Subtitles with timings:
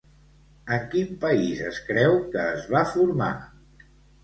[0.77, 3.31] En quin país es creu que es va formar?